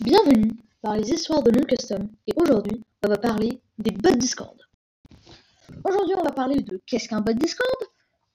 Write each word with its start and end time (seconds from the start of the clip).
Bienvenue 0.00 0.52
par 0.82 0.94
les 0.94 1.10
histoires 1.10 1.42
de 1.42 1.50
non-custom 1.50 2.10
et 2.26 2.32
aujourd'hui 2.36 2.82
on 3.02 3.08
va 3.08 3.16
parler 3.16 3.62
des 3.78 3.92
bots 3.92 4.14
Discord. 4.14 4.54
Aujourd'hui 5.84 6.14
on 6.18 6.22
va 6.22 6.32
parler 6.32 6.60
de 6.60 6.82
qu'est-ce 6.86 7.08
qu'un 7.08 7.22
bot 7.22 7.32
Discord, 7.32 7.78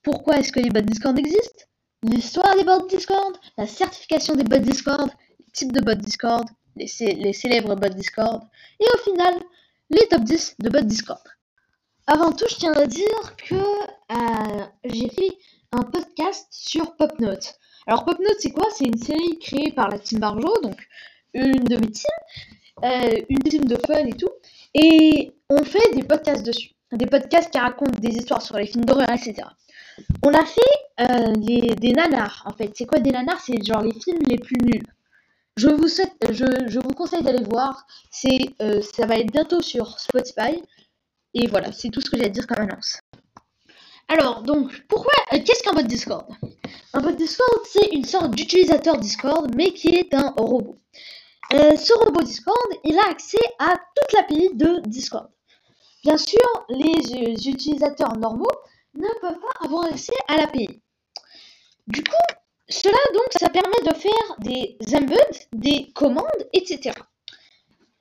pourquoi 0.02 0.40
est-ce 0.40 0.52
que 0.52 0.60
les 0.60 0.72
bots 0.72 0.82
Discord 0.82 1.18
existent, 1.20 1.66
l'histoire 2.02 2.56
des 2.56 2.64
bots 2.64 2.88
Discord, 2.88 3.38
la 3.60 3.68
certification 3.68 4.34
des 4.34 4.44
bots 4.44 4.58
Discord, 4.58 5.12
les 5.38 5.46
types 5.54 5.72
de 5.72 5.82
bots 5.82 5.94
Discord, 5.94 6.50
les, 6.76 6.88
célèbres 6.88 7.76
bots 7.76 7.90
Discord 7.90 8.42
et 8.80 8.86
au 8.96 8.98
final 8.98 9.36
les 9.92 10.08
top 10.08 10.24
10 10.24 10.56
de 10.58 10.70
bots 10.70 10.82
Discord. 10.82 11.22
Avant 12.08 12.32
tout 12.32 12.46
je 12.50 12.56
tiens 12.56 12.74
à 12.74 12.88
dire 12.88 13.36
que 13.38 13.54
euh, 13.54 14.66
j'ai 14.86 15.10
fait 15.10 15.38
un 15.74 15.84
podcast 15.84 16.48
sur 16.50 16.96
PopNote. 16.96 17.54
Alors 17.86 18.04
PopNote 18.04 18.40
c'est 18.40 18.52
quoi? 18.52 18.66
C'est 18.76 18.86
une 18.86 18.98
série 18.98 19.38
créée 19.38 19.72
par 19.72 19.90
la 19.90 20.00
team 20.00 20.18
Barjo, 20.18 20.60
donc 20.64 20.88
une 21.34 21.64
de 21.64 21.76
mes 21.76 21.92
teams, 21.92 22.84
euh, 22.84 23.22
une 23.30 23.40
team 23.40 23.66
de 23.66 23.78
fun 23.88 24.06
et 24.06 24.14
tout. 24.14 24.30
Et 24.74 25.34
on 25.50 25.64
fait 25.64 25.94
des 25.96 26.04
podcasts 26.04 26.46
dessus. 26.46 26.72
Des 26.92 27.06
podcasts 27.06 27.52
qui 27.52 27.58
racontent 27.58 28.00
des 28.00 28.16
histoires 28.16 28.42
sur 28.42 28.58
les 28.58 28.66
films 28.66 28.86
d'horreur, 28.86 29.10
etc. 29.10 29.48
On 30.24 30.34
a 30.34 30.46
fait 30.46 30.62
euh, 31.00 31.34
des 31.36 31.94
nanars, 31.94 32.44
en 32.46 32.54
fait. 32.54 32.72
C'est 32.76 32.86
quoi 32.86 33.00
des 33.00 33.12
nanars? 33.12 33.40
C'est 33.40 33.64
genre 33.64 33.82
les 33.82 33.94
films 33.94 34.20
les 34.28 34.38
plus 34.38 34.58
nuls. 34.62 34.84
Je 35.58 35.68
vous, 35.68 35.88
je, 35.88 36.46
je 36.68 36.80
vous 36.80 36.94
conseille 36.94 37.24
d'aller 37.24 37.44
voir. 37.44 37.86
C'est, 38.10 38.40
euh, 38.62 38.82
ça 38.82 39.06
va 39.06 39.18
être 39.18 39.32
bientôt 39.32 39.62
sur 39.62 40.00
Spotify. 40.00 40.62
Et 41.34 41.48
voilà, 41.48 41.72
c'est 41.72 41.90
tout 41.90 42.02
ce 42.02 42.10
que 42.10 42.18
j'ai 42.18 42.26
à 42.26 42.30
dire 42.30 42.48
comme 42.48 42.60
annonce. 42.60 43.00
Alors, 44.08 44.44
donc, 44.44 44.84
pourquoi, 44.90 45.14
qu'est-ce 45.32 45.64
qu'un 45.64 45.74
bot 45.74 45.84
Discord? 45.84 46.26
Un 46.94 47.02
bot 47.02 47.12
Discord, 47.12 47.62
c'est 47.66 47.88
une 47.94 48.04
sorte 48.04 48.32
d'utilisateur 48.36 48.98
Discord, 48.98 49.50
mais 49.56 49.72
qui 49.72 49.96
est 49.96 50.14
un 50.14 50.34
robot. 50.38 50.76
Euh, 51.54 51.76
ce 51.76 51.94
robot 51.94 52.22
Discord, 52.22 52.56
il 52.86 52.98
a 52.98 53.10
accès 53.10 53.38
à 53.60 53.74
toute 53.74 54.14
l'API 54.14 54.52
de 54.54 54.80
Discord. 54.88 55.30
Bien 56.04 56.18
sûr, 56.18 56.40
les 56.70 57.50
utilisateurs 57.50 58.16
normaux 58.18 58.52
ne 58.94 59.08
peuvent 59.20 59.40
pas 59.40 59.66
avoir 59.66 59.86
accès 59.86 60.14
à 60.30 60.38
l'API. 60.38 60.82
Du 61.88 62.04
coup, 62.04 62.36
cela 62.70 62.98
donc, 63.14 63.28
ça 63.38 63.50
permet 63.50 63.82
de 63.86 63.94
faire 63.94 64.36
des 64.40 64.78
embeds, 64.96 65.48
des 65.52 65.92
commandes, 65.92 66.48
etc. 66.54 66.92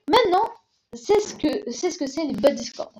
Maintenant, 0.08 0.48
c'est 0.92 1.20
ce 1.20 1.34
que 1.34 1.70
c'est 1.72 1.90
ce 1.90 1.98
que 1.98 2.06
c'est 2.06 2.24
les 2.24 2.34
bots 2.34 2.50
Discord. 2.50 2.92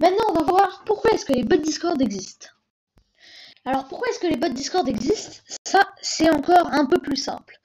Maintenant, 0.00 0.24
on 0.30 0.32
va 0.32 0.42
voir 0.42 0.82
pourquoi 0.84 1.12
est-ce 1.12 1.24
que 1.24 1.32
les 1.32 1.44
bots 1.44 1.56
Discord 1.56 2.00
existent. 2.02 2.48
Alors, 3.64 3.86
pourquoi 3.86 4.08
est-ce 4.08 4.18
que 4.18 4.26
les 4.26 4.36
bots 4.36 4.48
Discord 4.48 4.88
existent? 4.88 5.36
Ça, 5.64 5.88
c'est 6.00 6.30
encore 6.30 6.66
un 6.72 6.86
peu 6.86 6.98
plus 6.98 7.16
simple. 7.16 7.60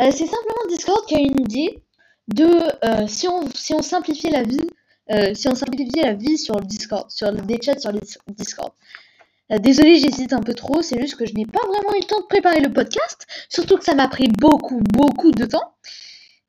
Euh, 0.00 0.10
c'est 0.10 0.26
simplement 0.26 0.68
Discord 0.68 1.04
qui 1.06 1.14
a 1.16 1.20
une 1.20 1.40
idée 1.40 1.82
de 2.28 2.46
euh, 2.84 3.06
si, 3.06 3.28
on, 3.28 3.48
si 3.54 3.74
on 3.74 3.82
simplifiait 3.82 4.30
la 4.30 4.42
vie, 4.42 4.66
euh, 5.10 5.34
si 5.34 5.48
on 5.48 5.54
simplifiait 5.54 6.02
la 6.02 6.14
vie 6.14 6.38
sur 6.38 6.54
le 6.56 6.64
Discord, 6.64 7.10
sur 7.10 7.30
des 7.32 7.60
chats 7.60 7.78
sur 7.78 7.92
le 7.92 8.00
Discord. 8.28 8.72
Désolé, 9.60 9.96
j'hésite 9.96 10.32
un 10.32 10.40
peu 10.40 10.54
trop, 10.54 10.80
c'est 10.80 10.98
juste 10.98 11.16
que 11.16 11.26
je 11.26 11.34
n'ai 11.34 11.44
pas 11.44 11.60
vraiment 11.60 11.92
eu 11.94 12.00
le 12.00 12.06
temps 12.06 12.20
de 12.22 12.26
préparer 12.26 12.60
le 12.60 12.72
podcast, 12.72 13.26
surtout 13.50 13.76
que 13.76 13.84
ça 13.84 13.94
m'a 13.94 14.08
pris 14.08 14.28
beaucoup, 14.28 14.80
beaucoup 14.94 15.30
de 15.30 15.44
temps, 15.44 15.74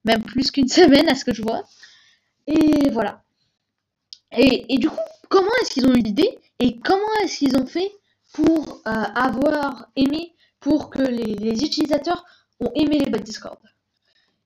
même 0.05 0.23
plus 0.23 0.51
qu'une 0.51 0.69
semaine 0.69 1.09
à 1.09 1.15
ce 1.15 1.25
que 1.25 1.33
je 1.33 1.41
vois. 1.41 1.63
Et 2.47 2.89
voilà. 2.91 3.23
Et, 4.37 4.73
et 4.73 4.77
du 4.77 4.89
coup, 4.89 4.95
comment 5.27 5.49
est-ce 5.61 5.71
qu'ils 5.71 5.85
ont 5.85 5.93
eu 5.93 6.01
l'idée 6.01 6.39
et 6.59 6.79
comment 6.79 7.01
est-ce 7.23 7.39
qu'ils 7.39 7.57
ont 7.57 7.65
fait 7.65 7.91
pour 8.31 8.81
avoir 8.85 9.89
aimé, 9.97 10.33
pour 10.61 10.89
que 10.89 11.01
les, 11.01 11.35
les 11.35 11.61
utilisateurs 11.65 12.23
ont 12.59 12.71
aimé 12.75 12.99
les 12.99 13.09
bots 13.09 13.19
Discord. 13.19 13.59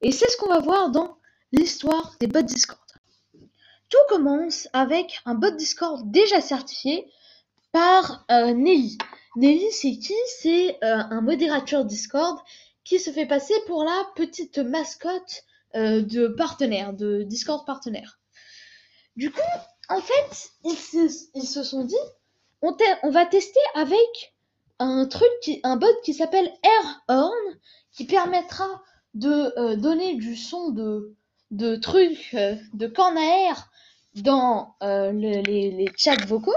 Et 0.01 0.11
c'est 0.11 0.29
ce 0.29 0.37
qu'on 0.37 0.49
va 0.49 0.59
voir 0.59 0.89
dans 0.89 1.17
l'histoire 1.51 2.15
des 2.19 2.27
bots 2.27 2.41
Discord. 2.41 2.79
Tout 3.89 3.97
commence 4.09 4.67
avec 4.73 5.19
un 5.25 5.35
bot 5.35 5.51
Discord 5.51 6.11
déjà 6.11 6.41
certifié 6.41 7.09
par 7.71 8.25
euh, 8.31 8.53
Nelly. 8.53 8.97
Nelly, 9.35 9.71
c'est 9.71 9.97
qui? 9.97 10.15
C'est 10.39 10.77
euh, 10.83 11.03
un 11.09 11.21
modérateur 11.21 11.85
Discord 11.85 12.39
qui 12.83 12.99
se 12.99 13.11
fait 13.11 13.25
passer 13.25 13.53
pour 13.65 13.83
la 13.83 14.03
petite 14.15 14.57
mascotte 14.59 15.43
euh, 15.75 16.01
de 16.01 16.27
partenaire, 16.27 16.93
de 16.93 17.23
Discord 17.23 17.65
partenaire. 17.65 18.19
Du 19.15 19.31
coup, 19.31 19.41
en 19.89 20.01
fait, 20.01 20.51
ils 20.63 20.77
se, 21.47 21.63
sont 21.63 21.83
dit, 21.83 21.95
on, 22.61 22.75
va 23.09 23.25
tester 23.25 23.59
avec 23.73 24.35
un 24.79 25.05
truc, 25.05 25.29
qui, 25.41 25.59
un 25.63 25.75
bot 25.75 25.87
qui 26.03 26.13
s'appelle 26.13 26.51
AirHorn, 26.63 27.59
qui 27.97 28.05
permettra 28.05 28.83
de 29.15 29.59
euh, 29.59 29.75
donner 29.75 30.13
du 30.15 30.35
son 30.35 30.69
de, 30.69 31.75
trucs, 31.77 32.35
euh, 32.35 32.55
de 32.73 32.85
cornes 32.85 33.17
à 33.17 33.49
air 33.49 33.71
dans 34.13 34.75
euh, 34.83 35.11
les, 35.11 35.89
chats 35.97 36.23
vocaux. 36.27 36.53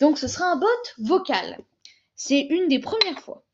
Donc 0.00 0.18
ce 0.18 0.26
sera 0.26 0.46
un 0.46 0.56
bot 0.56 0.66
vocal. 0.98 1.58
C'est 2.16 2.40
une 2.40 2.66
des 2.66 2.80
premières 2.80 3.20
fois. 3.20 3.44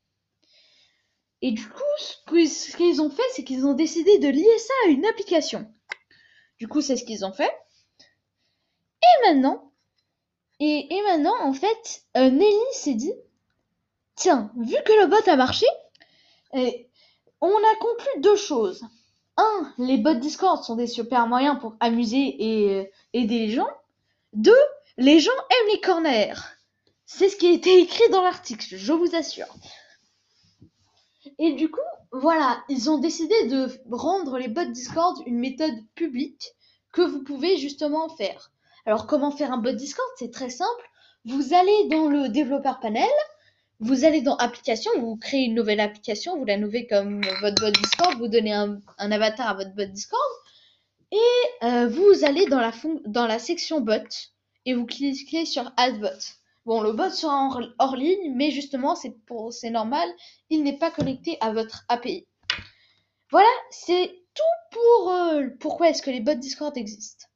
Et 1.42 1.53
du 1.53 1.69
coup, 1.69 1.82
ce 1.98 2.76
qu'ils 2.76 3.03
ont 3.03 3.10
fait, 3.10 3.22
c'est 3.34 3.44
qu'ils 3.44 3.66
ont 3.66 3.75
décidé 3.75 4.19
de 4.19 4.28
lier 4.28 4.59
ça 4.59 4.75
à 4.86 4.88
une 4.88 5.04
application. 5.04 5.70
Du 6.59 6.69
coup, 6.69 6.80
c'est 6.80 6.97
ce 6.97 7.04
qu'ils 7.04 7.26
ont 7.26 7.32
fait. 7.32 7.53
Et 9.03 9.26
maintenant, 9.26 9.72
et, 10.59 10.88
maintenant, 11.06 11.34
en 11.42 11.54
fait, 11.54 12.04
Nelly 12.14 12.54
s'est 12.72 12.94
dit, 12.94 13.14
tiens, 14.16 14.53
vu 14.59 14.76
que 14.84 14.92
le 15.00 15.06
bot 15.06 15.30
a 15.30 15.36
marché, 15.36 15.66
on 17.40 17.56
a 17.56 17.76
conclu 17.80 18.20
deux 18.20 18.36
choses. 18.36 18.84
Un, 19.36 19.72
les 19.78 19.96
bots 19.96 20.14
Discord 20.14 20.62
sont 20.62 20.76
des 20.76 20.86
super 20.86 21.26
moyens 21.26 21.58
pour 21.60 21.76
amuser 21.80 22.36
et 22.38 22.74
euh, 22.74 22.84
aider 23.12 23.38
les 23.38 23.50
gens. 23.50 23.70
Deux, 24.32 24.52
les 24.96 25.18
gens 25.20 25.30
aiment 25.32 25.72
les 25.72 25.80
corners. 25.80 26.34
C'est 27.06 27.28
ce 27.28 27.36
qui 27.36 27.48
a 27.48 27.52
été 27.52 27.80
écrit 27.80 28.08
dans 28.10 28.22
l'article, 28.22 28.76
je 28.76 28.92
vous 28.92 29.16
assure. 29.16 29.48
Et 31.38 31.52
du 31.52 31.70
coup, 31.70 31.80
voilà, 32.12 32.62
ils 32.68 32.90
ont 32.90 32.98
décidé 32.98 33.46
de 33.46 33.68
rendre 33.90 34.38
les 34.38 34.48
bots 34.48 34.64
Discord 34.64 35.16
une 35.26 35.38
méthode 35.38 35.74
publique 35.94 36.52
que 36.92 37.02
vous 37.02 37.22
pouvez 37.22 37.56
justement 37.56 38.08
faire. 38.08 38.52
Alors 38.84 39.06
comment 39.06 39.30
faire 39.30 39.52
un 39.52 39.58
bot 39.58 39.72
Discord? 39.72 40.08
C'est 40.16 40.32
très 40.32 40.50
simple. 40.50 40.90
Vous 41.24 41.54
allez 41.54 41.88
dans 41.88 42.08
le 42.08 42.28
développeur 42.28 42.80
panel, 42.80 43.08
vous 43.80 44.04
allez 44.04 44.20
dans 44.20 44.36
application, 44.36 44.91
vous 45.00 45.16
créez 45.16 45.46
une 45.46 45.54
nouvelle 45.54 45.80
application, 45.80 46.36
vous 46.36 46.44
la 46.44 46.58
nommez 46.58 46.86
comme 46.86 47.22
votre 47.41 47.62
bot 47.62 47.70
Discord, 47.70 48.18
vous 48.18 48.28
donnez 48.28 48.52
un, 48.52 48.80
avatar 48.98 49.48
à 49.48 49.54
votre 49.54 49.74
bot 49.74 49.86
Discord 49.86 50.20
et 51.10 51.64
euh, 51.64 51.88
vous 51.88 52.24
allez 52.24 52.46
dans 52.46 52.60
la, 53.26 53.38
section 53.38 53.80
bot 53.80 54.06
et 54.66 54.74
vous 54.74 54.84
cliquez 54.84 55.46
sur 55.46 55.72
add 55.78 55.98
bot. 55.98 56.08
Bon, 56.66 56.82
le 56.82 56.92
bot 56.92 57.08
sera 57.08 57.48
hors, 57.78 57.96
ligne, 57.96 58.34
mais 58.36 58.50
justement, 58.50 58.94
c'est 58.94 59.70
normal, 59.70 60.08
il 60.50 60.62
n'est 60.62 60.76
pas 60.76 60.91
connecté 60.91 61.38
à 61.41 61.52
votre 61.52 61.84
API. 61.88 62.26
Voilà, 63.30 63.48
c'est 63.70 64.14
tout 64.34 64.78
pour 64.78 65.10
euh, 65.10 65.48
pourquoi 65.58 65.88
est-ce 65.88 66.02
que 66.02 66.10
les 66.10 66.20
bots 66.20 66.34
Discord 66.34 66.76
existent. 66.76 67.26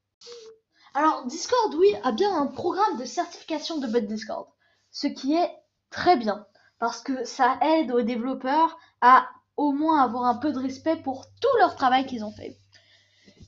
Alors, 0.93 1.27
Discord, 1.27 1.75
oui, 1.75 1.89
a 2.05 2.13
bien 2.13 2.37
un 2.37 2.47
programme 2.47 2.99
de 2.99 3.05
certification 3.07 3.79
de 3.79 3.87
bot 3.87 4.01
Discord, 4.01 4.47
ce 4.91 5.07
qui 5.07 5.35
est 5.35 5.51
très 5.95 6.17
bien 6.17 6.45
parce 6.81 7.01
que 7.01 7.25
ça 7.25 7.59
aide 7.63 7.93
aux 7.93 8.03
développeurs 8.03 8.77
à 9.01 9.29
au 9.57 9.71
moins 9.71 10.03
avoir 10.03 10.25
un 10.25 10.35
peu 10.35 10.53
de 10.53 10.59
respect 10.59 10.97
pour 10.97 11.27
tout 11.41 11.57
leur 11.59 11.77
travail 11.77 12.05
qu'ils 12.05 12.25
ont 12.25 12.33
fait. 12.33 12.59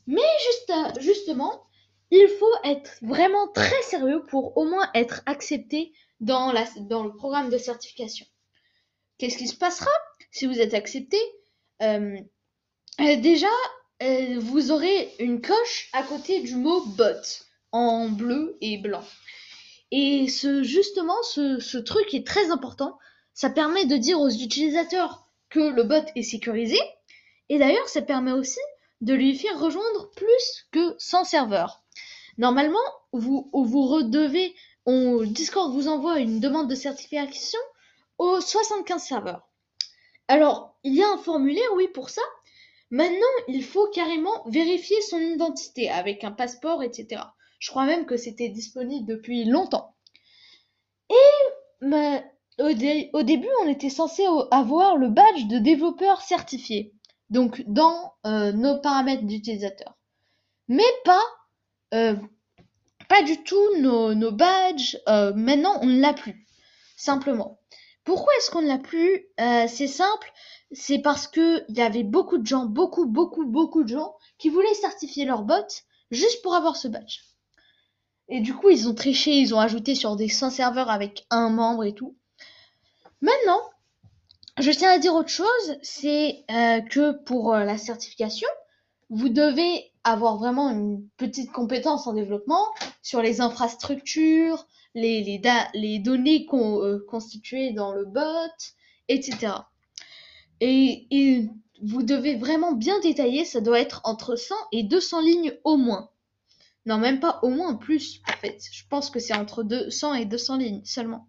Mais 0.06 0.22
juste, 0.46 1.00
justement, 1.00 1.66
il 2.12 2.28
faut 2.38 2.54
être 2.62 2.92
vraiment 3.02 3.48
très 3.48 3.82
sérieux 3.82 4.22
pour 4.30 4.56
au 4.56 4.64
moins 4.64 4.88
être 4.94 5.22
accepté 5.26 5.92
dans, 6.20 6.52
le 6.52 7.16
programme 7.16 7.50
de 7.50 7.58
certification. 7.58 8.26
Qu'est-ce 9.18 9.38
qui 9.38 9.48
se 9.48 9.56
passera 9.56 9.90
si 10.30 10.46
vous 10.46 10.60
êtes 10.60 10.74
accepté? 10.74 11.18
Euh, 11.82 12.16
euh, 13.00 13.16
Déjà, 13.16 13.54
euh, 14.02 14.38
vous 14.38 14.70
aurez 14.70 15.12
une 15.18 15.40
coche 15.40 15.90
à 15.92 16.04
côté 16.04 16.42
du 16.42 16.54
mot 16.54 16.84
bot 16.86 17.44
en 17.72 18.08
bleu 18.08 18.56
et 18.60 18.78
blanc. 18.78 19.04
Et 19.92 20.28
ce, 20.28 20.62
justement, 20.62 21.20
ce, 21.22 21.78
truc 21.78 22.12
est 22.14 22.26
très 22.26 22.50
important. 22.50 22.98
Ça 23.34 23.50
permet 23.50 23.86
de 23.86 23.96
dire 23.96 24.20
aux 24.20 24.28
utilisateurs 24.28 25.28
que 25.48 25.60
le 25.60 25.84
bot 25.84 26.04
est 26.14 26.22
sécurisé. 26.22 26.78
Et 27.48 27.58
d'ailleurs, 27.58 27.88
ça 27.88 28.02
permet 28.02 28.32
aussi 28.32 28.60
de 29.00 29.14
lui 29.14 29.36
faire 29.36 29.60
rejoindre 29.60 30.10
plus 30.16 30.66
que 30.72 30.94
100 30.98 31.24
serveurs. 31.24 31.84
Normalement, 32.38 32.78
vous, 33.12 33.50
vous 33.52 33.86
redevez, 33.86 34.54
on, 34.84 35.22
Discord 35.22 35.72
vous 35.72 35.88
envoie 35.88 36.18
une 36.18 36.40
demande 36.40 36.68
de 36.68 36.74
certification 36.74 37.60
aux 38.18 38.40
75 38.40 39.02
serveurs. 39.02 39.48
Alors, 40.28 40.76
il 40.82 40.94
y 40.94 41.02
a 41.02 41.08
un 41.08 41.18
formulaire, 41.18 41.72
oui, 41.74 41.88
pour 41.88 42.10
ça. 42.10 42.22
Maintenant, 42.90 43.26
il 43.48 43.64
faut 43.64 43.88
carrément 43.88 44.44
vérifier 44.46 45.00
son 45.02 45.18
identité 45.18 45.90
avec 45.90 46.24
un 46.24 46.32
passeport, 46.32 46.82
etc. 46.82 47.22
Je 47.66 47.72
crois 47.72 47.84
même 47.84 48.06
que 48.06 48.16
c'était 48.16 48.48
disponible 48.48 49.08
depuis 49.08 49.44
longtemps. 49.44 49.96
Et 51.10 52.62
au, 52.62 53.22
début, 53.24 53.48
on 53.64 53.68
était 53.68 53.90
censé 53.90 54.24
avoir 54.52 54.96
le 54.96 55.08
badge 55.08 55.48
de 55.48 55.58
développeur 55.58 56.22
certifié. 56.22 56.94
donc 57.28 57.64
dans 57.66 58.14
euh, 58.24 58.52
nos 58.52 58.78
paramètres 58.78 59.24
d'utilisateur. 59.24 59.98
Mais 60.68 60.84
pas, 61.04 61.24
euh, 61.92 62.14
pas 63.08 63.22
du 63.22 63.42
tout 63.42 63.78
nos, 63.80 64.30
badges. 64.30 64.96
Euh, 65.08 65.32
maintenant, 65.34 65.76
on 65.82 65.86
ne 65.86 66.00
l'a 66.00 66.14
plus. 66.14 66.46
Simplement. 66.96 67.58
Pourquoi 68.04 68.32
est-ce 68.38 68.52
qu'on 68.52 68.62
ne 68.62 68.68
l'a 68.68 68.78
plus? 68.78 69.26
C'est 69.38 69.88
simple. 69.88 70.32
C'est 70.70 71.00
parce 71.00 71.26
que 71.26 71.64
il 71.68 71.76
y 71.76 71.82
avait 71.82 72.04
beaucoup 72.04 72.38
de 72.38 72.46
gens, 72.46 72.66
beaucoup, 72.66 73.06
beaucoup, 73.06 73.44
beaucoup 73.44 73.82
de 73.82 73.88
gens 73.88 74.14
qui 74.38 74.50
voulaient 74.50 74.72
certifier 74.74 75.24
leur 75.24 75.42
bot 75.42 75.66
juste 76.12 76.42
pour 76.42 76.54
avoir 76.54 76.76
ce 76.76 76.86
badge. 76.86 77.22
Et 78.28 78.40
du 78.40 78.54
coup, 78.54 78.70
ils 78.70 78.88
ont 78.88 78.94
triché, 78.94 79.38
ils 79.38 79.54
ont 79.54 79.60
ajouté 79.60 79.94
sur 79.94 80.16
des 80.16 80.28
100 80.28 80.50
serveurs 80.50 80.90
avec 80.90 81.26
un 81.30 81.48
membre 81.50 81.84
et 81.84 81.94
tout. 81.94 82.16
Maintenant, 83.20 83.60
je 84.58 84.70
tiens 84.70 84.90
à 84.90 84.98
dire 84.98 85.14
autre 85.14 85.28
chose, 85.28 85.76
c'est 85.82 86.44
euh, 86.50 86.80
que 86.80 87.12
pour 87.24 87.54
euh, 87.54 87.64
la 87.64 87.78
certification, 87.78 88.48
vous 89.10 89.28
devez 89.28 89.92
avoir 90.02 90.38
vraiment 90.38 90.70
une 90.70 91.06
petite 91.16 91.52
compétence 91.52 92.06
en 92.06 92.14
développement 92.14 92.66
sur 93.02 93.22
les 93.22 93.40
infrastructures, 93.40 94.66
les, 94.94 95.40
données 96.02 96.46
euh, 96.52 97.04
constituées 97.08 97.72
dans 97.72 97.92
le 97.92 98.04
bot, 98.04 98.22
etc. 99.08 99.52
Et, 100.60 101.06
et, 101.10 101.48
vous 101.82 102.02
devez 102.02 102.36
vraiment 102.36 102.72
bien 102.72 102.98
détailler, 103.00 103.44
ça 103.44 103.60
doit 103.60 103.78
être 103.78 104.00
entre 104.04 104.34
100 104.34 104.54
et 104.72 104.82
200 104.82 105.20
lignes 105.20 105.52
au 105.62 105.76
moins. 105.76 106.08
Non, 106.86 106.98
même 106.98 107.18
pas 107.18 107.40
au 107.42 107.48
moins 107.48 107.74
plus, 107.74 108.20
en 108.28 108.32
fait. 108.38 108.60
Je 108.70 108.84
pense 108.88 109.10
que 109.10 109.18
c'est 109.18 109.34
entre 109.34 109.64
200 109.64 110.14
et 110.14 110.24
200 110.24 110.56
lignes 110.56 110.82
seulement. 110.84 111.26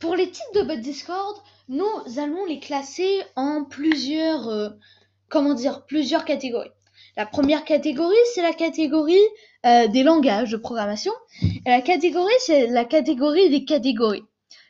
Pour 0.00 0.16
les 0.16 0.30
types 0.30 0.54
de 0.54 0.62
bots 0.62 0.76
Discord, 0.76 1.36
nous 1.68 1.86
allons 2.18 2.44
les 2.46 2.58
classer 2.58 3.22
en 3.36 3.64
plusieurs, 3.64 4.48
euh, 4.48 4.70
comment 5.28 5.54
dire, 5.54 5.86
plusieurs 5.86 6.24
catégories. 6.24 6.70
La 7.16 7.26
première 7.26 7.64
catégorie, 7.64 8.16
c'est 8.34 8.42
la 8.42 8.52
catégorie 8.52 9.20
euh, 9.66 9.86
des 9.88 10.02
langages 10.02 10.50
de 10.50 10.56
programmation. 10.56 11.12
Et 11.42 11.70
la 11.70 11.82
catégorie, 11.82 12.32
c'est 12.38 12.66
la 12.66 12.84
catégorie 12.84 13.50
des 13.50 13.64
catégories. 13.64 14.24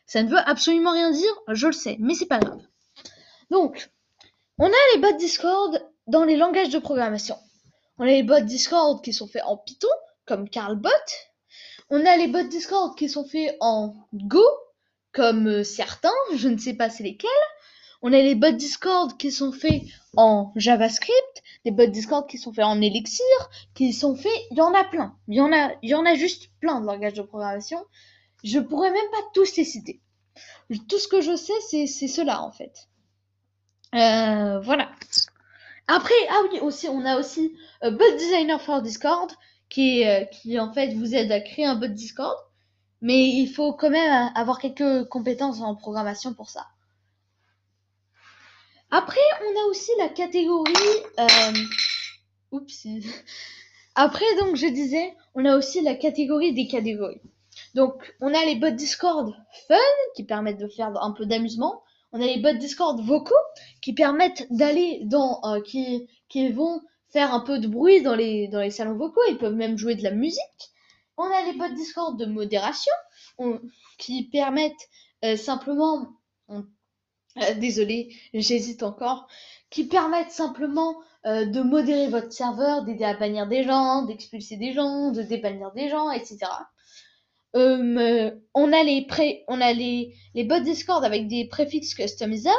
Ça 0.05 0.21
ne 0.21 0.29
veut 0.29 0.37
absolument 0.37 0.91
rien 0.91 1.11
dire, 1.11 1.33
je 1.47 1.67
le 1.67 1.73
sais, 1.73 1.95
mais 1.99 2.13
c'est 2.13 2.25
pas 2.27 2.39
grave. 2.39 2.61
Donc, 3.49 3.89
on 4.59 4.67
a 4.67 4.93
les 4.93 5.01
bots 5.01 5.17
Discord 5.17 5.81
dans 6.07 6.25
les 6.25 6.35
langages 6.35 6.69
de 6.69 6.79
programmation. 6.79 7.37
On 8.01 8.05
a 8.05 8.07
les 8.07 8.23
bots 8.23 8.39
Discord 8.39 9.03
qui 9.03 9.13
sont 9.13 9.27
faits 9.27 9.43
en 9.45 9.57
Python, 9.57 9.87
comme 10.25 10.49
CarlBot. 10.49 10.89
On 11.91 12.03
a 12.03 12.17
les 12.17 12.25
bots 12.25 12.41
Discord 12.47 12.97
qui 12.97 13.07
sont 13.07 13.25
faits 13.25 13.55
en 13.59 13.93
Go, 14.11 14.43
comme 15.11 15.47
euh, 15.47 15.63
certains, 15.63 16.09
je 16.35 16.47
ne 16.47 16.57
sais 16.57 16.73
pas 16.73 16.89
c'est 16.89 17.03
lesquels. 17.03 17.29
On 18.01 18.11
a 18.11 18.17
les 18.17 18.33
bots 18.33 18.53
Discord 18.53 19.15
qui 19.17 19.31
sont 19.31 19.51
faits 19.51 19.83
en 20.17 20.51
JavaScript, 20.55 21.43
des 21.63 21.69
bots 21.69 21.85
Discord 21.85 22.27
qui 22.27 22.39
sont 22.39 22.51
faits 22.51 22.65
en 22.65 22.81
Elixir, 22.81 23.23
qui 23.75 23.93
sont 23.93 24.15
faits, 24.15 24.31
il 24.49 24.57
y 24.57 24.61
en 24.61 24.73
a 24.73 24.83
plein. 24.83 25.15
Il 25.27 25.35
y 25.35 25.93
en 25.93 26.05
a, 26.05 26.15
juste 26.15 26.49
plein 26.59 26.81
de 26.81 26.87
langages 26.87 27.13
de 27.13 27.21
programmation. 27.21 27.85
Je 28.43 28.57
pourrais 28.57 28.89
même 28.89 29.11
pas 29.11 29.29
tous 29.35 29.55
les 29.57 29.63
citer. 29.63 30.01
Tout 30.89 30.97
ce 30.97 31.07
que 31.07 31.21
je 31.21 31.35
sais, 31.35 31.53
c'est, 31.69 31.85
c'est 31.85 32.07
cela 32.07 32.41
en 32.41 32.51
fait. 32.51 32.89
Euh, 33.93 34.59
voilà. 34.61 34.89
Après, 35.93 36.13
ah 36.29 36.41
oui, 36.49 36.59
aussi, 36.61 36.87
on 36.87 37.03
a 37.03 37.19
aussi 37.19 37.53
euh, 37.83 37.91
Bot 37.91 38.11
Designer 38.17 38.61
for 38.61 38.81
Discord, 38.81 39.29
qui, 39.67 40.07
euh, 40.07 40.23
qui 40.23 40.57
en 40.57 40.71
fait 40.71 40.93
vous 40.93 41.13
aide 41.15 41.33
à 41.33 41.41
créer 41.41 41.65
un 41.65 41.75
bot 41.75 41.87
Discord. 41.87 42.37
Mais 43.01 43.27
il 43.27 43.47
faut 43.47 43.73
quand 43.73 43.89
même 43.89 44.31
avoir 44.33 44.59
quelques 44.59 45.09
compétences 45.09 45.59
en 45.59 45.75
programmation 45.75 46.33
pour 46.33 46.49
ça. 46.49 46.65
Après, 48.89 49.19
on 49.41 49.59
a 49.59 49.69
aussi 49.69 49.91
la 49.99 50.07
catégorie... 50.07 50.71
Euh... 51.19 51.53
Oups. 52.53 52.87
Après, 53.95 54.37
donc, 54.39 54.55
je 54.55 54.67
disais, 54.67 55.13
on 55.35 55.43
a 55.43 55.57
aussi 55.57 55.81
la 55.81 55.95
catégorie 55.95 56.53
des 56.53 56.67
catégories. 56.67 57.19
Donc, 57.75 58.15
on 58.21 58.33
a 58.33 58.45
les 58.45 58.55
bots 58.55 58.69
Discord 58.69 59.35
fun, 59.67 59.75
qui 60.15 60.23
permettent 60.23 60.59
de 60.59 60.69
faire 60.69 60.93
un 61.03 61.11
peu 61.11 61.25
d'amusement. 61.25 61.83
On 62.13 62.21
a 62.21 62.25
les 62.25 62.39
bots 62.39 62.53
Discord 62.53 62.99
vocaux, 63.01 63.33
qui 63.81 63.93
permettent 63.93 64.47
d'aller 64.51 65.01
dans... 65.03 65.41
Euh, 65.45 65.61
qui, 65.61 66.07
qui 66.29 66.49
vont 66.51 66.81
faire 67.09 67.33
un 67.33 67.41
peu 67.41 67.59
de 67.59 67.67
bruit 67.67 68.01
dans 68.01 68.15
les, 68.15 68.47
dans 68.47 68.61
les 68.61 68.71
salons 68.71 68.97
vocaux. 68.97 69.21
Ils 69.29 69.37
peuvent 69.37 69.55
même 69.55 69.77
jouer 69.77 69.95
de 69.95 70.03
la 70.03 70.11
musique. 70.11 70.71
On 71.17 71.23
a 71.23 71.45
les 71.45 71.53
bots 71.53 71.73
Discord 71.75 72.17
de 72.17 72.25
modération 72.25 72.93
qui 73.97 74.29
permettent 74.29 74.89
euh, 75.23 75.35
simplement, 75.37 76.07
euh, 76.49 76.61
désolé, 77.57 78.15
j'hésite 78.33 78.83
encore, 78.83 79.27
qui 79.69 79.87
permettent 79.87 80.31
simplement 80.31 80.95
euh, 81.25 81.45
de 81.45 81.61
modérer 81.61 82.07
votre 82.07 82.31
serveur, 82.31 82.83
d'aider 82.83 83.05
à 83.05 83.15
bannir 83.15 83.47
des 83.47 83.63
gens, 83.63 84.03
d'expulser 84.03 84.57
des 84.57 84.73
gens, 84.73 85.11
de 85.11 85.21
débannir 85.21 85.71
des 85.73 85.89
gens, 85.89 86.09
etc. 86.11 86.39
on 87.53 88.73
a 88.73 88.83
les 88.83 89.05
pré 89.05 89.43
on 89.47 89.59
a 89.61 89.73
les, 89.73 90.15
les 90.33 90.43
bots 90.43 90.59
Discord 90.59 91.03
avec 91.03 91.27
des 91.27 91.45
préfixes 91.45 91.93
customisables. 91.93 92.55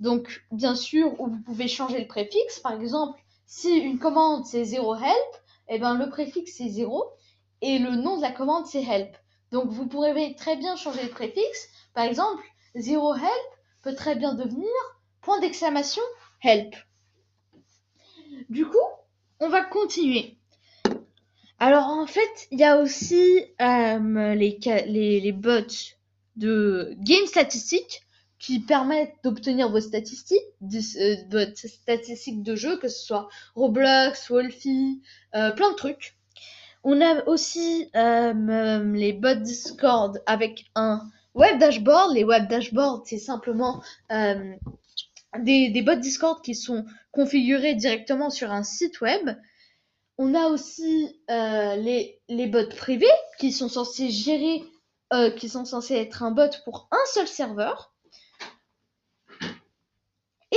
Donc, 0.00 0.44
bien 0.52 0.74
sûr, 0.76 1.14
vous 1.18 1.40
pouvez 1.44 1.68
changer 1.68 2.00
le 2.00 2.06
préfixe. 2.06 2.60
Par 2.60 2.72
exemple, 2.72 3.20
si 3.46 3.70
une 3.70 3.98
commande 3.98 4.46
c'est 4.46 4.64
0 4.64 4.94
help, 4.96 5.36
eh 5.68 5.78
ben 5.78 5.94
le 5.94 6.08
préfixe 6.08 6.54
c'est 6.56 6.68
0 6.68 7.04
et 7.62 7.78
le 7.78 7.90
nom 7.92 8.16
de 8.16 8.22
la 8.22 8.30
commande 8.30 8.66
c'est 8.66 8.82
help. 8.82 9.16
Donc 9.50 9.70
vous 9.70 9.86
pourrez 9.86 10.34
très 10.34 10.56
bien 10.56 10.76
changer 10.76 11.02
le 11.02 11.08
préfixe. 11.08 11.68
Par 11.94 12.04
exemple, 12.04 12.44
0 12.76 13.14
help 13.14 13.24
peut 13.82 13.94
très 13.94 14.14
bien 14.14 14.34
devenir 14.34 14.68
point 15.22 15.40
d'exclamation 15.40 16.02
help. 16.42 16.74
Du 18.48 18.66
coup, 18.66 18.76
on 19.40 19.48
va 19.48 19.62
continuer. 19.62 20.37
Alors 21.60 21.88
en 21.88 22.06
fait, 22.06 22.46
il 22.52 22.60
y 22.60 22.64
a 22.64 22.78
aussi 22.78 23.44
euh, 23.60 24.34
les, 24.34 25.32
bots 25.32 25.94
de 26.36 26.94
game 26.98 27.26
statistiques 27.26 28.02
qui 28.38 28.60
permettent 28.60 29.14
d'obtenir 29.24 29.68
vos 29.68 29.80
statistiques, 29.80 30.38
euh, 30.62 31.16
de 31.26 32.54
jeu, 32.54 32.78
que 32.78 32.86
ce 32.86 33.04
soit 33.04 33.28
Roblox, 33.56 34.30
Wolfie, 34.30 35.02
euh, 35.34 35.50
plein 35.50 35.70
de 35.72 35.76
trucs. 35.76 36.16
On 36.84 37.00
a 37.00 37.24
aussi 37.26 37.90
les 37.92 39.12
bots 39.12 39.34
Discord 39.34 40.22
avec 40.26 40.66
un 40.76 41.02
web 41.34 41.58
dashboard. 41.58 42.14
Les 42.14 42.22
web 42.22 42.46
dashboards, 42.46 43.02
c'est 43.04 43.18
simplement 43.18 43.82
des 44.10 45.82
bots 45.84 45.96
Discord 45.96 46.40
qui 46.40 46.54
sont 46.54 46.86
configurés 47.10 47.74
directement 47.74 48.30
sur 48.30 48.52
un 48.52 48.62
site 48.62 49.00
web. 49.00 49.28
On 50.18 50.34
a 50.34 50.48
aussi 50.48 51.16
euh, 51.30 51.76
les, 51.76 52.46
bots 52.46 52.68
privés 52.76 53.06
qui 53.38 53.52
sont 53.52 53.68
censés 53.68 54.10
gérer, 54.10 54.64
qui 55.36 55.48
sont 55.48 55.64
censés 55.64 55.94
être 55.94 56.22
un 56.22 56.32
bot 56.32 56.50
pour 56.64 56.88
un 56.90 57.06
seul 57.06 57.26
serveur. 57.26 57.94
Et 60.52 60.56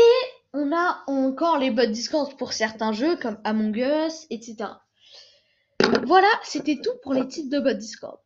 on 0.54 0.76
a 0.76 1.04
encore 1.08 1.58
les 1.58 1.72
bots 1.72 1.86
Discord 1.86 2.36
pour 2.38 2.54
certains 2.54 2.92
jeux 2.92 3.16
comme 3.18 3.40
Among 3.44 3.78
Us, 3.78 4.26
etc. 4.30 4.72
Voilà, 6.06 6.28
c'était 6.44 6.80
tout 6.82 6.98
pour 7.04 7.14
les 7.14 7.28
types 7.28 7.50
de 7.50 7.60
bots 7.60 7.74
Discord. 7.74 8.20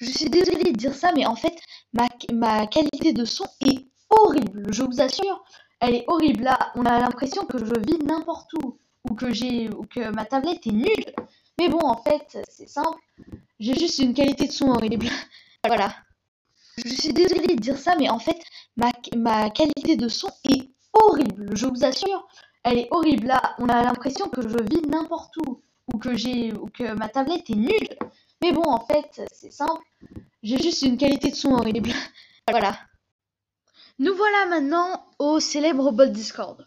Je 0.00 0.06
suis 0.06 0.30
désolée 0.30 0.72
de 0.72 0.76
dire 0.76 0.94
ça, 0.94 1.12
mais 1.12 1.26
en 1.26 1.36
fait, 1.36 1.56
ma, 1.92 2.08
ma 2.32 2.66
qualité 2.66 3.12
de 3.12 3.24
son 3.24 3.46
est 3.66 3.88
horrible. 4.08 4.72
Je 4.72 4.82
vous 4.82 5.00
assure, 5.00 5.44
elle 5.80 5.94
est 5.94 6.04
horrible. 6.06 6.44
Là, 6.44 6.72
on 6.74 6.84
a 6.84 7.00
l'impression 7.00 7.44
que 7.44 7.58
je 7.58 7.78
vis 7.80 7.98
n'importe 8.04 8.52
où, 8.54 8.78
ou 9.08 9.14
que 9.14 9.32
j'ai, 9.32 9.70
ou 9.70 9.84
que 9.84 10.10
ma 10.10 10.24
tablette 10.24 10.66
est 10.66 10.72
nulle. 10.72 11.04
Mais 11.58 11.68
bon, 11.68 11.80
en 11.80 11.96
fait, 11.96 12.38
c'est 12.48 12.68
simple. 12.68 12.98
J'ai 13.58 13.74
juste 13.74 13.98
une 13.98 14.14
qualité 14.14 14.46
de 14.46 14.52
son 14.52 14.68
horrible. 14.68 15.06
voilà. 15.66 15.94
Je 16.84 16.88
suis 16.94 17.12
désolée 17.12 17.54
de 17.54 17.60
dire 17.60 17.76
ça, 17.76 17.96
mais 17.96 18.08
en 18.08 18.18
fait, 18.18 18.40
ma, 18.76 19.50
qualité 19.50 19.96
de 19.96 20.08
son 20.08 20.30
est 20.44 20.70
horrible. 20.92 21.54
Je 21.54 21.66
vous 21.66 21.84
assure, 21.84 22.26
elle 22.64 22.78
est 22.78 22.88
horrible. 22.90 23.26
Là, 23.26 23.54
on 23.58 23.68
a 23.68 23.82
l'impression 23.82 24.28
que 24.28 24.42
je 24.42 24.48
vis 24.48 24.86
n'importe 24.88 25.36
où 25.46 25.62
ou 25.92 25.98
que 25.98 26.16
j'ai 26.16 26.52
ou 26.52 26.66
que 26.66 26.92
ma 26.94 27.08
tablette 27.08 27.50
est 27.50 27.56
nulle. 27.56 27.88
Mais 28.42 28.52
bon, 28.52 28.62
en 28.62 28.80
fait, 28.80 29.22
c'est 29.32 29.52
simple. 29.52 29.82
J'ai 30.42 30.58
juste 30.58 30.82
une 30.82 30.96
qualité 30.96 31.30
de 31.30 31.36
son 31.36 31.52
horrible. 31.52 31.90
voilà. 32.50 32.78
Nous 33.98 34.14
voilà 34.14 34.46
maintenant 34.46 35.04
au 35.18 35.40
célèbre 35.40 35.90
bot 35.90 36.06
Discord. 36.06 36.66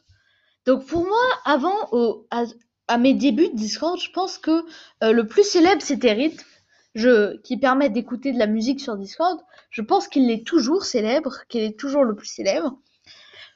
Donc 0.66 0.86
pour 0.86 1.06
moi, 1.06 1.24
avant, 1.46 1.90
au, 1.92 2.28
à, 2.32 2.98
mes 2.98 3.14
débuts 3.14 3.50
de 3.50 3.56
Discord, 3.56 4.00
je 4.00 4.12
pense 4.12 4.38
que 4.38 4.66
euh, 5.04 5.12
le 5.12 5.28
plus 5.28 5.44
célèbre 5.44 5.82
c'était 5.82 6.14
Rhythm, 6.14 6.44
je, 6.96 7.38
qui 7.42 7.58
permet 7.58 7.90
d'écouter 7.90 8.32
de 8.32 8.40
la 8.40 8.48
musique 8.48 8.80
sur 8.80 8.96
Discord. 8.98 9.40
Je 9.70 9.82
pense 9.82 10.08
qu'il 10.08 10.30
est 10.30 10.46
toujours 10.46 10.86
célèbre, 10.86 11.40
qu'il 11.50 11.62
est 11.62 11.78
toujours 11.78 12.04
le 12.04 12.16
plus 12.16 12.28
célèbre. 12.28 12.78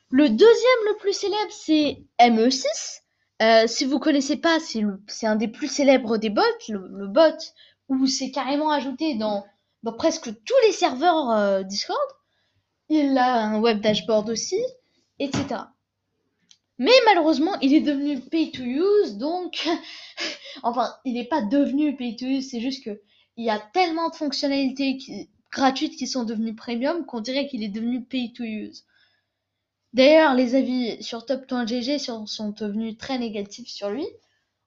Le 0.10 0.30
deuxième 0.30 0.84
le 0.90 0.98
plus 0.98 1.14
célèbre 1.14 1.52
c'est 1.52 2.04
ME6, 2.20 2.66
euh, 3.42 3.68
si 3.68 3.86
vous 3.86 4.00
connaissez 4.00 4.38
pas, 4.38 4.58
c'est 4.60 5.28
un 5.28 5.36
des 5.36 5.48
plus 5.48 5.68
célèbres 5.68 6.18
des 6.18 6.30
bots, 6.30 6.42
le, 6.70 7.08
bot 7.08 7.38
où 7.88 8.08
c'est 8.08 8.32
carrément 8.32 8.72
ajouté 8.72 9.16
dans, 9.16 9.46
dans 9.84 9.94
presque 9.94 10.34
tous 10.44 10.56
les 10.66 10.72
serveurs 10.72 11.30
euh, 11.32 11.64
Discord. 11.64 12.00
Il 12.90 13.18
a 13.18 13.44
un 13.44 13.60
web 13.60 13.80
dashboard 13.80 14.30
aussi, 14.30 14.60
etc. 15.20 15.62
Mais 16.80 16.92
malheureusement, 17.06 17.60
il 17.62 17.74
est 17.74 17.82
devenu 17.82 18.20
pay 18.20 18.52
to 18.52 18.62
use, 18.64 19.18
donc 19.18 19.68
enfin, 20.64 20.94
il 21.06 21.14
n'est 21.14 21.28
pas 21.28 21.42
devenu 21.42 21.96
pay 21.96 22.16
to 22.16 22.26
use, 22.26 22.50
c'est 22.50 22.62
juste 22.62 22.84
que 22.84 23.02
il 23.36 23.46
y 23.46 23.50
a 23.50 23.60
tellement 23.60 24.10
de 24.10 24.16
fonctionnalités 24.16 24.98
gratuites 25.52 25.96
qui 25.96 26.08
sont 26.08 26.24
devenues 26.24 26.56
premium 26.56 27.06
qu'on 27.06 27.22
dirait 27.22 27.48
qu'il 27.48 27.64
est 27.64 27.70
devenu 27.70 28.04
pay 28.04 28.34
to 28.34 28.44
use. 28.44 28.86
D'ailleurs, 29.94 30.36
les 30.36 30.56
avis 30.56 31.02
sur 31.02 31.26
Top.gg 31.26 31.98
sont 31.98 32.50
devenus 32.50 32.98
très 32.98 33.18
négatifs 33.18 33.70
sur 33.70 33.90
lui. 33.90 34.06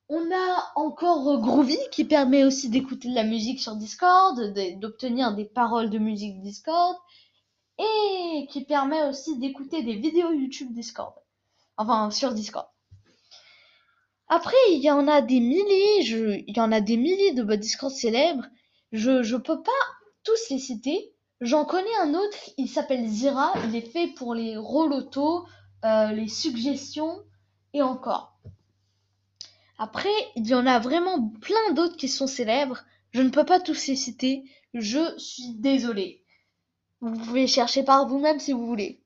On 0.09 0.29
a 0.33 0.73
encore 0.75 1.41
Groovy 1.41 1.79
qui 1.93 2.05
permet 2.05 2.45
aussi 2.45 2.69
d'écouter 2.69 3.09
de 3.09 3.15
la 3.15 3.23
musique 3.23 3.61
sur 3.61 3.77
Discord, 3.77 4.53
d'obtenir 4.81 5.35
des 5.35 5.45
paroles 5.45 5.91
de 5.91 5.99
musique 5.99 6.41
Discord 6.41 6.97
et 7.79 8.47
qui 8.51 8.65
permet 8.65 9.05
aussi 9.05 9.39
d'écouter 9.39 9.83
des 9.83 9.95
vidéos 9.95 10.33
YouTube 10.33 10.73
Discord. 10.73 11.15
Enfin, 11.81 12.11
sur 12.11 12.35
Discord. 12.35 12.67
Après, 14.29 14.55
il 14.71 14.83
y 14.83 14.91
en 14.91 15.09
a 15.09 15.23
des 15.23 15.41
milliers, 15.41 16.45
il 16.47 16.55
y 16.55 16.61
en 16.61 16.73
a 16.73 16.83
des 16.83 16.99
milliers 16.99 17.33
de 17.33 17.43
Discord 17.55 17.91
célèbres. 17.91 18.45
Je, 18.93 19.23
je 19.23 19.37
peux 19.37 19.63
pas 19.63 19.71
tous 20.23 20.51
les 20.51 20.59
citer. 20.59 21.15
J'en 21.41 21.65
connais 21.65 21.97
un 22.03 22.13
autre, 22.13 22.37
il 22.59 22.69
s'appelle 22.69 23.09
Zira. 23.09 23.55
Il 23.65 23.75
est 23.75 23.91
fait 23.93 24.09
pour 24.09 24.35
les 24.35 24.59
rôles 24.59 24.93
auto, 24.93 25.47
euh, 25.87 26.13
les 26.13 26.29
suggestions 26.29 27.23
et 27.73 27.81
encore. 27.81 28.39
Après, 29.79 30.11
il 30.37 30.47
y 30.47 30.55
en 30.55 30.67
a 30.67 30.81
vraiment 30.81 31.31
plein 31.41 31.73
d'autres 31.73 31.97
qui 31.97 32.09
sont 32.09 32.27
célèbres. 32.27 32.85
Je 33.13 33.23
ne 33.23 33.31
peux 33.31 33.47
pas 33.47 33.59
tous 33.59 33.87
les 33.87 33.97
citer. 33.97 34.45
Je 34.75 35.19
suis 35.19 35.55
désolé. 35.55 36.27
Vous 37.01 37.19
pouvez 37.19 37.47
chercher 37.47 37.85
par 37.85 38.07
vous-même 38.07 38.39
si 38.39 38.53
vous 38.53 38.67
voulez. 38.67 39.00